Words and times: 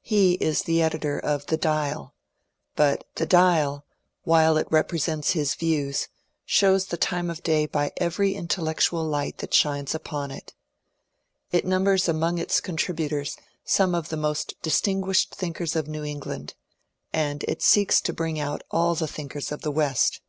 He 0.00 0.36
is 0.40 0.62
the 0.62 0.80
editor 0.80 1.18
of" 1.18 1.44
The 1.48 1.58
Dial," 1.58 2.14
but 2.76 3.04
«The 3.16 3.26
Dial," 3.26 3.84
while 4.22 4.56
it 4.56 4.66
represents 4.70 5.32
his 5.32 5.54
views, 5.54 6.08
shows 6.46 6.86
the 6.86 6.96
time 6.96 7.28
of 7.28 7.42
day 7.42 7.66
by 7.66 7.92
every 7.98 8.32
intellectu^ 8.32 9.04
light 9.06 9.36
that 9.36 9.52
shines 9.52 9.94
upon 9.94 10.30
it. 10.30 10.54
It 11.52 11.66
numbers 11.66 12.04
amone 12.06 12.40
its 12.40 12.58
contributors 12.58 13.36
some 13.66 13.94
of 13.94 14.08
the 14.08 14.16
most 14.16 14.54
distinguished 14.62 15.34
thinkers 15.34 15.76
of 15.76 15.88
New 15.88 16.04
England, 16.04 16.54
and 17.12 17.44
it 17.46 17.60
seeks 17.60 18.00
to 18.00 18.14
bring 18.14 18.40
out 18.40 18.62
all 18.70 18.94
the 18.94 19.06
thinkers 19.06 19.52
of 19.52 19.60
the 19.60 19.70
West. 19.70 20.22